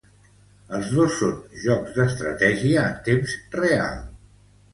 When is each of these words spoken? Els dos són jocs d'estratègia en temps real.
Els 0.77 0.87
dos 0.93 1.13
són 1.19 1.35
jocs 1.65 1.93
d'estratègia 1.99 2.87
en 2.93 2.97
temps 3.11 3.37
real. 3.59 4.03